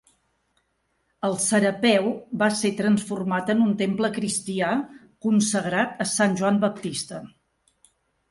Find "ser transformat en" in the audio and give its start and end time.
2.61-3.61